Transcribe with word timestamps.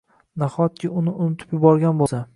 Nahotki 0.43 0.89
uni 1.03 1.13
unutib 1.27 1.55
yuborgan 1.59 2.01
bo`lsa 2.05 2.29